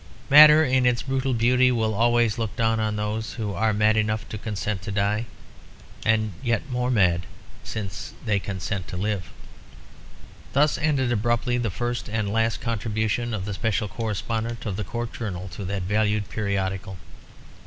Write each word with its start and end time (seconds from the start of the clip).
Matter, 0.31 0.65
in 0.65 0.87
its 0.87 1.03
brutal 1.03 1.35
beauty, 1.35 1.71
will 1.71 1.93
always 1.93 2.39
look 2.39 2.55
down 2.55 2.79
on 2.79 2.95
those 2.95 3.33
who 3.33 3.53
are 3.53 3.71
mad 3.71 3.95
enough 3.95 4.27
to 4.29 4.37
consent 4.39 4.81
to 4.81 4.91
die, 4.91 5.25
and 6.03 6.33
yet 6.41 6.67
more 6.71 6.89
mad, 6.89 7.27
since 7.63 8.13
they 8.25 8.39
consent 8.39 8.87
to 8.87 8.97
live." 8.97 9.29
Thus 10.53 10.79
ended 10.79 11.11
abruptly 11.11 11.59
the 11.59 11.69
first 11.69 12.09
and 12.09 12.33
last 12.33 12.61
contribution 12.61 13.31
of 13.31 13.45
the 13.45 13.53
Special 13.53 13.87
Correspondent 13.87 14.65
of 14.65 14.75
the 14.75 14.83
Court 14.83 15.13
Journal 15.13 15.47
to 15.49 15.63
that 15.65 15.83
valued 15.83 16.29
periodical. 16.31 16.97